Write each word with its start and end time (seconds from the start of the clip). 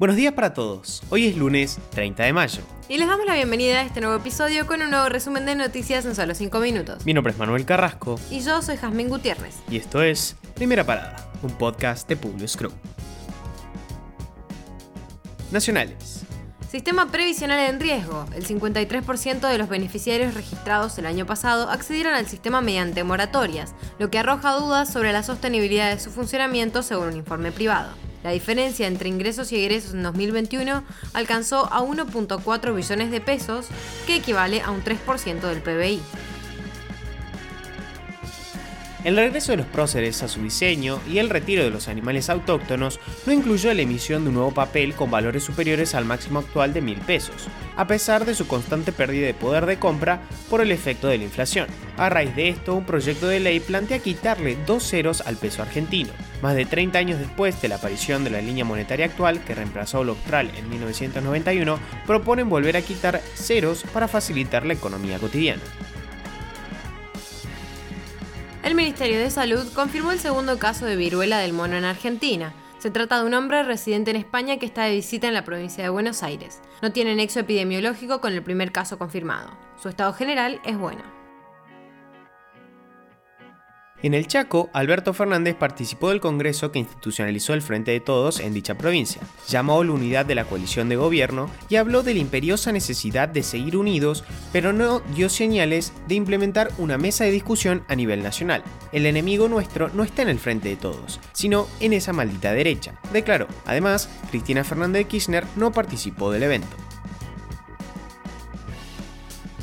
Buenos 0.00 0.16
días 0.16 0.32
para 0.32 0.54
todos. 0.54 1.02
Hoy 1.10 1.26
es 1.26 1.36
lunes 1.36 1.78
30 1.90 2.22
de 2.22 2.32
mayo. 2.32 2.62
Y 2.88 2.96
les 2.96 3.06
damos 3.06 3.26
la 3.26 3.34
bienvenida 3.34 3.80
a 3.80 3.82
este 3.82 4.00
nuevo 4.00 4.16
episodio 4.16 4.66
con 4.66 4.80
un 4.80 4.88
nuevo 4.88 5.10
resumen 5.10 5.44
de 5.44 5.54
noticias 5.54 6.06
en 6.06 6.14
solo 6.14 6.34
5 6.34 6.58
minutos. 6.58 7.04
Mi 7.04 7.12
nombre 7.12 7.34
es 7.34 7.38
Manuel 7.38 7.66
Carrasco. 7.66 8.18
Y 8.30 8.40
yo 8.40 8.62
soy 8.62 8.78
Jazmín 8.78 9.10
Gutiérrez. 9.10 9.56
Y 9.68 9.76
esto 9.76 10.00
es 10.00 10.36
Primera 10.54 10.84
Parada, 10.84 11.30
un 11.42 11.50
podcast 11.50 12.08
de 12.08 12.16
Publius 12.16 12.56
Crew. 12.56 12.72
Nacionales. 15.52 16.22
Sistema 16.70 17.10
previsional 17.12 17.60
en 17.68 17.78
riesgo. 17.78 18.24
El 18.34 18.46
53% 18.46 19.50
de 19.50 19.58
los 19.58 19.68
beneficiarios 19.68 20.32
registrados 20.32 20.96
el 20.96 21.04
año 21.04 21.26
pasado 21.26 21.68
accedieron 21.68 22.14
al 22.14 22.26
sistema 22.26 22.62
mediante 22.62 23.04
moratorias, 23.04 23.74
lo 23.98 24.10
que 24.10 24.18
arroja 24.18 24.54
dudas 24.54 24.90
sobre 24.90 25.12
la 25.12 25.22
sostenibilidad 25.22 25.94
de 25.94 26.00
su 26.00 26.10
funcionamiento 26.10 26.82
según 26.82 27.08
un 27.08 27.16
informe 27.18 27.52
privado. 27.52 27.90
La 28.22 28.30
diferencia 28.32 28.86
entre 28.86 29.08
ingresos 29.08 29.50
y 29.52 29.56
egresos 29.56 29.94
en 29.94 30.02
2021 30.02 30.82
alcanzó 31.14 31.72
a 31.72 31.80
1.4 31.80 32.74
billones 32.74 33.10
de 33.10 33.20
pesos, 33.20 33.66
que 34.06 34.16
equivale 34.16 34.60
a 34.60 34.70
un 34.70 34.84
3% 34.84 35.40
del 35.40 35.62
PBI. 35.62 36.00
El 39.02 39.16
regreso 39.16 39.52
de 39.52 39.56
los 39.56 39.66
próceres 39.66 40.22
a 40.22 40.28
su 40.28 40.42
diseño 40.42 41.00
y 41.10 41.18
el 41.18 41.30
retiro 41.30 41.64
de 41.64 41.70
los 41.70 41.88
animales 41.88 42.28
autóctonos 42.28 43.00
no 43.24 43.32
incluyó 43.32 43.72
la 43.72 43.80
emisión 43.80 44.24
de 44.24 44.28
un 44.28 44.34
nuevo 44.34 44.52
papel 44.52 44.94
con 44.94 45.10
valores 45.10 45.42
superiores 45.42 45.94
al 45.94 46.04
máximo 46.04 46.40
actual 46.40 46.74
de 46.74 46.82
mil 46.82 46.98
pesos, 46.98 47.48
a 47.76 47.86
pesar 47.86 48.26
de 48.26 48.34
su 48.34 48.46
constante 48.46 48.92
pérdida 48.92 49.26
de 49.26 49.32
poder 49.32 49.64
de 49.64 49.78
compra 49.78 50.20
por 50.50 50.60
el 50.60 50.70
efecto 50.70 51.08
de 51.08 51.16
la 51.16 51.24
inflación. 51.24 51.66
A 51.96 52.10
raíz 52.10 52.36
de 52.36 52.50
esto, 52.50 52.74
un 52.74 52.84
proyecto 52.84 53.26
de 53.26 53.40
ley 53.40 53.60
plantea 53.60 54.00
quitarle 54.00 54.58
dos 54.66 54.86
ceros 54.86 55.22
al 55.22 55.36
peso 55.36 55.62
argentino. 55.62 56.10
Más 56.42 56.54
de 56.54 56.66
30 56.66 56.98
años 56.98 57.18
después 57.18 57.60
de 57.62 57.68
la 57.68 57.76
aparición 57.76 58.22
de 58.22 58.30
la 58.30 58.42
línea 58.42 58.66
monetaria 58.66 59.06
actual, 59.06 59.42
que 59.44 59.54
reemplazó 59.54 60.00
al 60.00 60.10
austral 60.10 60.50
en 60.58 60.68
1991, 60.68 61.78
proponen 62.06 62.50
volver 62.50 62.76
a 62.76 62.82
quitar 62.82 63.22
ceros 63.34 63.82
para 63.94 64.08
facilitar 64.08 64.66
la 64.66 64.74
economía 64.74 65.18
cotidiana. 65.18 65.62
El 68.70 68.76
Ministerio 68.76 69.18
de 69.18 69.30
Salud 69.30 69.66
confirmó 69.74 70.12
el 70.12 70.20
segundo 70.20 70.56
caso 70.60 70.86
de 70.86 70.94
viruela 70.94 71.38
del 71.40 71.52
mono 71.52 71.76
en 71.76 71.82
Argentina. 71.82 72.54
Se 72.78 72.92
trata 72.92 73.18
de 73.18 73.26
un 73.26 73.34
hombre 73.34 73.64
residente 73.64 74.12
en 74.12 74.16
España 74.16 74.58
que 74.58 74.66
está 74.66 74.84
de 74.84 74.94
visita 74.94 75.26
en 75.26 75.34
la 75.34 75.44
provincia 75.44 75.82
de 75.82 75.90
Buenos 75.90 76.22
Aires. 76.22 76.60
No 76.80 76.92
tiene 76.92 77.16
nexo 77.16 77.40
epidemiológico 77.40 78.20
con 78.20 78.32
el 78.32 78.44
primer 78.44 78.70
caso 78.70 78.96
confirmado. 78.96 79.50
Su 79.82 79.88
estado 79.88 80.12
general 80.12 80.60
es 80.64 80.78
bueno. 80.78 81.02
En 84.02 84.14
el 84.14 84.26
Chaco, 84.26 84.70
Alberto 84.72 85.12
Fernández 85.12 85.54
participó 85.56 86.08
del 86.08 86.20
Congreso 86.20 86.72
que 86.72 86.78
institucionalizó 86.78 87.52
el 87.52 87.60
Frente 87.60 87.90
de 87.90 88.00
Todos 88.00 88.40
en 88.40 88.54
dicha 88.54 88.78
provincia. 88.78 89.20
Llamó 89.46 89.84
la 89.84 89.92
unidad 89.92 90.24
de 90.24 90.34
la 90.34 90.46
coalición 90.46 90.88
de 90.88 90.96
gobierno 90.96 91.50
y 91.68 91.76
habló 91.76 92.02
de 92.02 92.14
la 92.14 92.20
imperiosa 92.20 92.72
necesidad 92.72 93.28
de 93.28 93.42
seguir 93.42 93.76
unidos, 93.76 94.24
pero 94.52 94.72
no 94.72 95.00
dio 95.14 95.28
señales 95.28 95.92
de 96.08 96.14
implementar 96.14 96.70
una 96.78 96.96
mesa 96.96 97.24
de 97.24 97.30
discusión 97.30 97.84
a 97.88 97.94
nivel 97.94 98.22
nacional. 98.22 98.64
El 98.92 99.04
enemigo 99.04 99.48
nuestro 99.48 99.90
no 99.90 100.02
está 100.02 100.22
en 100.22 100.30
el 100.30 100.38
Frente 100.38 100.70
de 100.70 100.76
Todos, 100.76 101.20
sino 101.34 101.68
en 101.80 101.92
esa 101.92 102.14
maldita 102.14 102.52
derecha, 102.52 102.94
declaró. 103.12 103.48
Además, 103.66 104.08
Cristina 104.30 104.64
Fernández 104.64 105.00
de 105.02 105.08
Kirchner 105.08 105.44
no 105.56 105.72
participó 105.72 106.30
del 106.30 106.44
evento. 106.44 106.74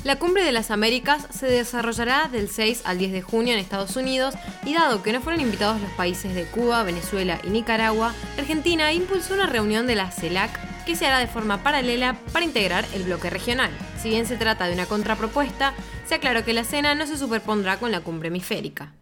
La 0.07 0.19
Cumbre 0.19 0.45
de 0.45 0.53
las 0.53 0.71
Américas 0.71 1.27
se 1.31 1.47
desarrollará 1.47 2.29
del 2.29 2.47
6 2.47 2.83
al 2.85 2.97
10 2.97 3.11
de 3.11 3.21
junio 3.21 3.51
en 3.51 3.59
Estados 3.59 3.97
Unidos 3.97 4.35
y 4.63 4.73
dado 4.73 5.03
que 5.03 5.11
no 5.11 5.19
fueron 5.19 5.41
invitados 5.41 5.81
los 5.81 5.91
países 5.91 6.33
de 6.33 6.45
Cuba, 6.45 6.81
Venezuela 6.83 7.41
y 7.43 7.49
Nicaragua, 7.49 8.13
Argentina 8.37 8.93
impulsó 8.93 9.33
una 9.33 9.47
reunión 9.47 9.85
de 9.85 9.95
la 9.95 10.09
CELAC 10.09 10.85
que 10.85 10.95
se 10.95 11.05
hará 11.05 11.19
de 11.19 11.27
forma 11.27 11.61
paralela 11.61 12.15
para 12.31 12.45
integrar 12.45 12.85
el 12.93 13.03
bloque 13.03 13.29
regional. 13.29 13.69
Si 14.01 14.07
bien 14.07 14.25
se 14.25 14.37
trata 14.37 14.67
de 14.67 14.75
una 14.75 14.85
contrapropuesta, 14.85 15.73
se 16.05 16.15
aclaró 16.15 16.45
que 16.45 16.53
la 16.53 16.63
cena 16.63 16.95
no 16.95 17.05
se 17.05 17.17
superpondrá 17.17 17.77
con 17.77 17.91
la 17.91 17.99
cumbre 17.99 18.29
hemisférica. 18.29 18.93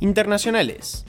Internacionales. 0.00 1.04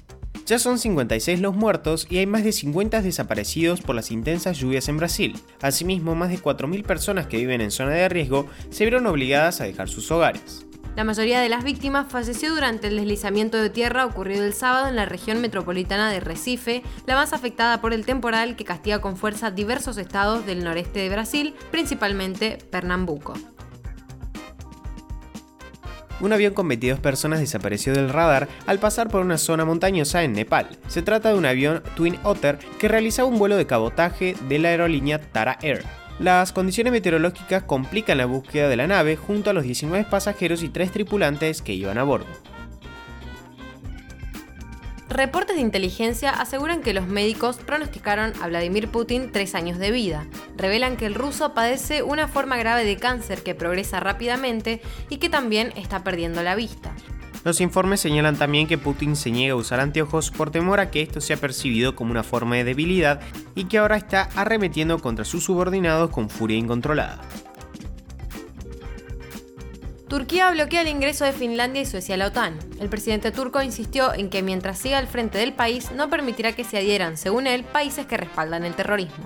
Ya 0.49 0.57
son 0.57 0.79
56 0.79 1.41
los 1.41 1.55
muertos 1.55 2.07
y 2.09 2.17
hay 2.17 2.25
más 2.25 2.43
de 2.43 2.51
50 2.51 3.03
desaparecidos 3.03 3.81
por 3.81 3.93
las 3.93 4.09
intensas 4.09 4.57
lluvias 4.57 4.89
en 4.89 4.97
Brasil. 4.97 5.39
Asimismo, 5.61 6.15
más 6.15 6.29
de 6.29 6.39
4.000 6.39 6.83
personas 6.87 7.27
que 7.27 7.37
viven 7.37 7.61
en 7.61 7.69
zona 7.69 7.91
de 7.91 8.09
riesgo 8.09 8.47
se 8.71 8.83
vieron 8.83 9.05
obligadas 9.05 9.61
a 9.61 9.65
dejar 9.65 9.89
sus 9.89 10.09
hogares. 10.09 10.65
La 10.95 11.03
mayoría 11.03 11.39
de 11.39 11.49
las 11.49 11.63
víctimas 11.63 12.07
falleció 12.11 12.51
durante 12.51 12.88
el 12.88 12.95
deslizamiento 12.95 13.57
de 13.57 13.69
tierra 13.69 14.07
ocurrido 14.07 14.43
el 14.43 14.55
sábado 14.55 14.88
en 14.88 14.95
la 14.95 15.05
región 15.05 15.39
metropolitana 15.39 16.11
de 16.11 16.19
Recife, 16.19 16.81
la 17.05 17.13
más 17.13 17.31
afectada 17.31 17.79
por 17.79 17.93
el 17.93 18.03
temporal 18.03 18.55
que 18.55 18.65
castiga 18.65 19.01
con 19.01 19.17
fuerza 19.17 19.51
diversos 19.51 19.99
estados 19.99 20.47
del 20.47 20.63
noreste 20.63 21.01
de 21.01 21.09
Brasil, 21.09 21.53
principalmente 21.69 22.57
Pernambuco. 22.71 23.35
Un 26.22 26.34
avión 26.34 26.53
con 26.53 26.68
22 26.68 27.00
personas 27.00 27.40
desapareció 27.40 27.94
del 27.94 28.09
radar 28.09 28.47
al 28.66 28.80
pasar 28.80 29.09
por 29.09 29.22
una 29.22 29.38
zona 29.38 29.66
montañosa 29.66 30.24
en 30.24 30.34
Nepal. 30.34 30.69
Se 30.88 31.02
trata 31.02 31.30
de 31.30 31.38
un 31.38 31.46
avión 31.46 31.84
Twin 31.96 32.18
Otter 32.24 32.59
que 32.80 32.88
realizaba 32.88 33.28
un 33.28 33.40
vuelo 33.40 33.57
de 33.57 33.68
cabotaje 33.68 34.35
de 34.47 34.59
la 34.59 34.69
aerolínea 34.69 35.19
Tara 35.19 35.57
Air. 35.62 35.84
Las 36.19 36.52
condiciones 36.52 36.91
meteorológicas 36.91 37.63
complican 37.63 38.18
la 38.18 38.25
búsqueda 38.25 38.68
de 38.68 38.75
la 38.75 38.88
nave 38.88 39.16
junto 39.16 39.50
a 39.50 39.53
los 39.53 39.63
19 39.63 40.06
pasajeros 40.09 40.63
y 40.63 40.69
3 40.69 40.91
tripulantes 40.91 41.62
que 41.62 41.74
iban 41.74 41.97
a 41.97 42.03
bordo. 42.03 42.28
Reportes 45.19 45.57
de 45.57 45.62
inteligencia 45.62 46.30
aseguran 46.30 46.81
que 46.81 46.94
los 46.94 47.06
médicos 47.06 47.57
pronosticaron 47.57 48.31
a 48.41 48.47
Vladimir 48.47 48.88
Putin 48.88 49.34
tres 49.34 49.53
años 49.53 49.78
de 49.78 49.91
vida. 49.91 50.25
Revelan 50.56 50.96
que 50.96 51.06
el 51.06 51.13
ruso 51.13 51.53
padece 51.53 52.03
una 52.03 52.30
forma 52.30 52.56
grave 52.56 52.85
de 52.85 52.96
cáncer 52.96 53.44
que 53.44 53.53
progresa 53.53 54.00
rápidamente 54.00 54.81
y 55.09 55.18
que 55.18 55.28
también 55.28 55.74
está 55.75 56.06
perdiendo 56.06 56.41
la 56.41 56.56
vista. 56.56 56.94
Los 57.44 57.59
informes 57.59 58.00
señalan 58.00 58.38
también 58.38 58.66
que 58.66 58.78
Putin 58.78 59.18
se 59.18 59.30
niega 59.30 59.56
a 59.56 59.57
usar 59.57 59.81
anteojos 59.81 60.31
por 60.31 60.52
temor 60.52 60.80
a 60.80 60.90
que 60.90 61.02
esto 61.02 61.19
sea 61.19 61.36
percibido 61.36 61.97
como 61.97 62.12
una 62.12 62.24
forma 62.24 62.56
de 62.56 62.63
debilidad 62.63 63.19
y 63.56 63.66
que 63.66 63.80
ahora 63.80 63.97
está 63.97 64.30
arremetiendo 64.38 65.00
contra 65.00 65.25
sus 65.25 65.44
subordinados 65.44 66.12
con 66.12 66.30
furia 66.30 66.56
incontrolada. 66.56 67.19
Turquía 70.09 70.49
bloquea 70.49 70.81
el 70.81 70.87
ingreso 70.87 71.23
de 71.23 71.33
Finlandia 71.33 71.83
y 71.83 71.85
Suecia 71.85 72.15
a 72.15 72.17
la 72.17 72.27
OTAN. 72.27 72.57
El 72.79 72.89
presidente 72.89 73.31
turco 73.31 73.61
insistió 73.61 74.11
en 74.11 74.31
que 74.31 74.41
mientras 74.41 74.79
siga 74.79 74.97
al 74.97 75.05
frente 75.05 75.37
del 75.37 75.53
país 75.53 75.91
no 75.91 76.09
permitirá 76.09 76.53
que 76.53 76.63
se 76.63 76.79
adhieran, 76.79 77.15
según 77.15 77.45
él, 77.45 77.63
países 77.63 78.07
que 78.07 78.17
respaldan 78.17 78.65
el 78.65 78.73
terrorismo. 78.73 79.23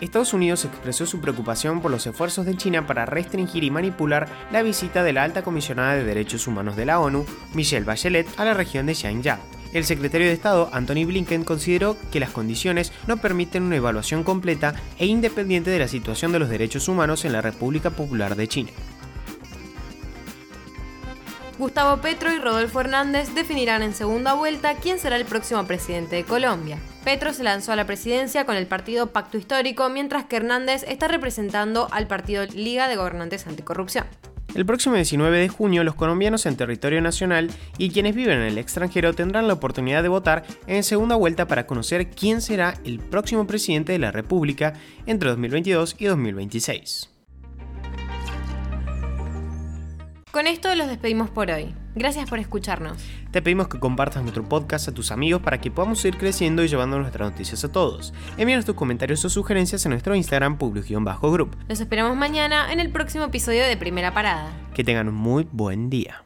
Estados 0.00 0.34
Unidos 0.34 0.64
expresó 0.64 1.06
su 1.06 1.20
preocupación 1.20 1.80
por 1.80 1.92
los 1.92 2.04
esfuerzos 2.04 2.44
de 2.44 2.56
China 2.56 2.88
para 2.88 3.06
restringir 3.06 3.62
y 3.62 3.70
manipular 3.70 4.26
la 4.50 4.62
visita 4.62 5.04
de 5.04 5.12
la 5.12 5.22
alta 5.22 5.42
comisionada 5.42 5.94
de 5.94 6.02
Derechos 6.02 6.48
Humanos 6.48 6.74
de 6.74 6.86
la 6.86 6.98
ONU, 6.98 7.24
Michelle 7.54 7.86
Bachelet, 7.86 8.26
a 8.36 8.44
la 8.44 8.54
región 8.54 8.86
de 8.86 8.96
Xinjiang. 8.96 9.61
El 9.72 9.84
secretario 9.86 10.26
de 10.26 10.34
Estado, 10.34 10.68
Anthony 10.72 11.06
Blinken, 11.06 11.44
consideró 11.44 11.96
que 12.10 12.20
las 12.20 12.30
condiciones 12.30 12.92
no 13.06 13.16
permiten 13.16 13.62
una 13.62 13.76
evaluación 13.76 14.22
completa 14.22 14.74
e 14.98 15.06
independiente 15.06 15.70
de 15.70 15.78
la 15.78 15.88
situación 15.88 16.30
de 16.32 16.38
los 16.38 16.50
derechos 16.50 16.88
humanos 16.88 17.24
en 17.24 17.32
la 17.32 17.40
República 17.40 17.90
Popular 17.90 18.36
de 18.36 18.48
China. 18.48 18.70
Gustavo 21.58 22.02
Petro 22.02 22.32
y 22.32 22.38
Rodolfo 22.38 22.80
Hernández 22.80 23.34
definirán 23.34 23.82
en 23.82 23.94
segunda 23.94 24.34
vuelta 24.34 24.74
quién 24.74 24.98
será 24.98 25.16
el 25.16 25.24
próximo 25.24 25.64
presidente 25.64 26.16
de 26.16 26.24
Colombia. 26.24 26.78
Petro 27.04 27.32
se 27.32 27.42
lanzó 27.42 27.72
a 27.72 27.76
la 27.76 27.86
presidencia 27.86 28.44
con 28.44 28.56
el 28.56 28.66
partido 28.66 29.08
Pacto 29.08 29.38
Histórico, 29.38 29.88
mientras 29.88 30.24
que 30.24 30.36
Hernández 30.36 30.84
está 30.86 31.08
representando 31.08 31.88
al 31.92 32.06
partido 32.08 32.44
Liga 32.46 32.88
de 32.88 32.96
Gobernantes 32.96 33.46
Anticorrupción. 33.46 34.06
El 34.54 34.66
próximo 34.66 34.96
19 34.96 35.38
de 35.38 35.48
junio, 35.48 35.82
los 35.82 35.94
colombianos 35.94 36.44
en 36.44 36.56
territorio 36.56 37.00
nacional 37.00 37.50
y 37.78 37.90
quienes 37.90 38.14
viven 38.14 38.38
en 38.38 38.48
el 38.48 38.58
extranjero 38.58 39.14
tendrán 39.14 39.48
la 39.48 39.54
oportunidad 39.54 40.02
de 40.02 40.10
votar 40.10 40.44
en 40.66 40.82
segunda 40.82 41.16
vuelta 41.16 41.46
para 41.46 41.66
conocer 41.66 42.10
quién 42.10 42.42
será 42.42 42.74
el 42.84 42.98
próximo 42.98 43.46
presidente 43.46 43.92
de 43.92 43.98
la 43.98 44.12
República 44.12 44.74
entre 45.06 45.30
2022 45.30 45.96
y 45.98 46.04
2026. 46.04 47.21
Con 50.32 50.46
esto 50.46 50.74
los 50.74 50.88
despedimos 50.88 51.28
por 51.28 51.50
hoy. 51.50 51.74
Gracias 51.94 52.26
por 52.30 52.38
escucharnos. 52.38 53.04
Te 53.32 53.42
pedimos 53.42 53.68
que 53.68 53.78
compartas 53.78 54.22
nuestro 54.22 54.48
podcast 54.48 54.88
a 54.88 54.92
tus 54.92 55.12
amigos 55.12 55.42
para 55.42 55.60
que 55.60 55.70
podamos 55.70 56.02
ir 56.06 56.16
creciendo 56.16 56.64
y 56.64 56.68
llevando 56.68 56.98
nuestras 56.98 57.30
noticias 57.30 57.62
a 57.64 57.70
todos. 57.70 58.14
Envíanos 58.38 58.64
tus 58.64 58.74
comentarios 58.74 59.22
o 59.26 59.28
sugerencias 59.28 59.84
en 59.84 59.90
nuestro 59.90 60.14
Instagram 60.14 60.56
public-group. 60.56 61.54
Los 61.68 61.80
esperamos 61.80 62.16
mañana 62.16 62.72
en 62.72 62.80
el 62.80 62.90
próximo 62.90 63.26
episodio 63.26 63.62
de 63.66 63.76
Primera 63.76 64.14
Parada. 64.14 64.50
Que 64.72 64.82
tengan 64.82 65.08
un 65.08 65.16
muy 65.16 65.46
buen 65.52 65.90
día. 65.90 66.22